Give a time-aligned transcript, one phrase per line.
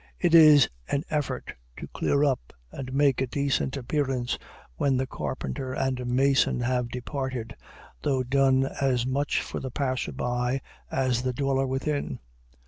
[0.19, 4.39] It is an effort to clear up and make a decent appearance
[4.75, 7.55] when the carpenter and mason have departed,
[8.01, 12.17] though done as much for the passer by as the dweller within.